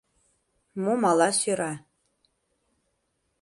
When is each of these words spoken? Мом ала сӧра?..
Мом 0.83 1.01
ала 1.09 1.29
сӧра?.. 1.39 1.73